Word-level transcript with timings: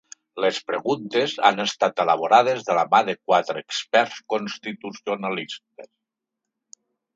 Les 0.43 0.59
preguntes 0.69 1.35
han 1.49 1.61
estat 1.65 2.01
elaborades 2.05 2.65
de 2.71 2.77
la 2.79 2.87
mà 2.95 3.03
de 3.11 3.15
quatre 3.19 3.63
experts 3.67 4.19
constitucionalistes. 4.35 5.93